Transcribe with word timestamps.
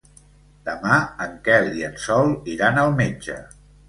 Demà 0.69 0.95
en 1.25 1.35
Quel 1.47 1.69
i 1.81 1.85
en 1.89 1.99
Sol 2.05 2.31
iran 2.55 2.81
al 2.85 2.91
metge. 3.03 3.37